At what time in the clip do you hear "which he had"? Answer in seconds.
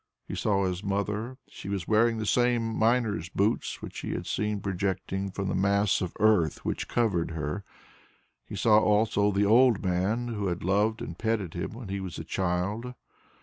3.83-4.25